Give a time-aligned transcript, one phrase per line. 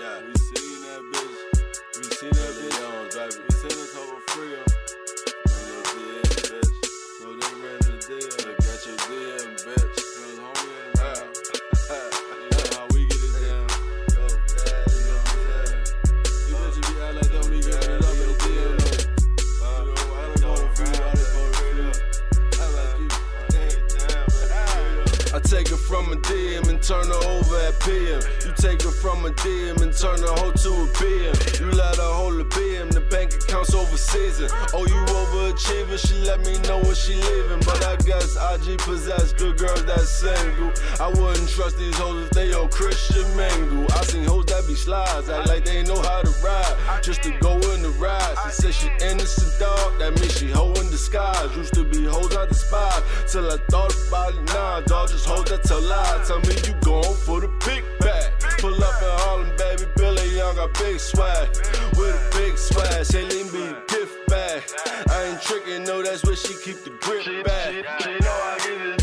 [0.00, 1.98] We seen that bitch.
[1.98, 2.80] We seen that bitch.
[2.80, 3.44] Young, baby.
[3.44, 4.69] We seen a couple free
[25.80, 28.20] from a DM and turn her over at PM.
[28.44, 31.60] You take her from a DM and turn her hoe to a BM.
[31.60, 34.48] You let her hold a BM, the bank account's over season.
[34.72, 37.60] Oh, you overachiever, she let me know when she leaving.
[37.60, 40.72] But I guess IG possess good girls that's single.
[41.00, 43.86] I wouldn't trust these hoes if they on Christian mingle.
[43.92, 47.02] I seen hoes that be slides, act like they ain't know how to ride.
[47.02, 48.36] Just to go in the ride.
[48.70, 51.56] She said she innocent dog, that means she hoe in disguise.
[51.56, 54.44] Used to be hoes I despise, till I thought about it.
[54.54, 56.22] Nah, dog, just hold that till lie.
[56.24, 58.30] Tell me you going for the big bag.
[58.58, 59.90] Pull up in Harlem, baby.
[59.96, 61.48] Billy Young got big swag.
[61.96, 64.62] With a big swag, say leave me a gift bag.
[65.08, 67.84] I ain't tricking, no, that's where she keep the grip bag.
[68.02, 68.99] She, know I get it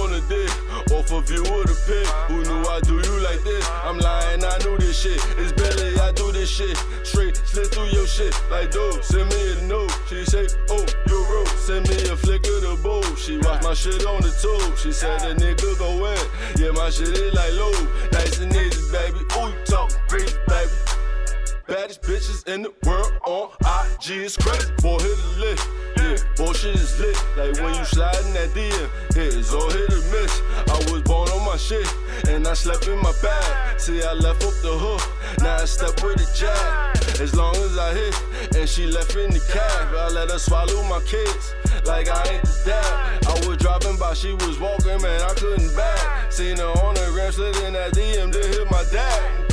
[0.00, 0.50] on a dick,
[0.92, 2.06] off a view of the pit.
[2.28, 3.68] Who knew I do you like this?
[3.84, 5.20] I'm lying, I knew this shit.
[5.38, 6.76] It's Billy, I do this shit.
[7.02, 8.34] Straight slid through your shit.
[8.50, 9.92] Like, dude, send me a note.
[10.08, 11.48] She say, oh, you rude.
[11.58, 13.02] Send me a flick of the boo.
[13.16, 14.76] She watch my shit on the tube.
[14.76, 16.24] She said the nigga go in.
[16.60, 18.12] Yeah, my shit is like lube.
[18.12, 19.20] Nice and easy, baby.
[19.38, 20.70] Ooh, you talk crazy, baby.
[21.66, 24.70] Baddest bitches in the world on IG is crazy.
[24.82, 25.83] Boy, hit the a
[26.36, 27.16] Bullshit is lit.
[27.36, 30.42] Like when you slide in that DM, yeah, it's all hit or miss.
[30.68, 31.86] I was born on my shit,
[32.28, 33.80] and I slept in my bag.
[33.80, 35.02] See, I left up the hook,
[35.40, 36.96] now I step with a jab.
[37.20, 38.14] As long as I hit,
[38.56, 41.54] and she left in the cab, I let her swallow my kids.
[41.84, 43.26] Like I ain't the dad.
[43.26, 46.32] I was driving by, she was walking, man, I couldn't back.
[46.32, 49.43] Seen her on the gram, slid in that DM to hit my dad.